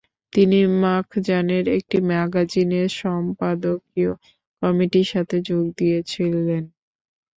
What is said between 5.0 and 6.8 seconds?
সাথেও যোগ দিয়েছিলেন।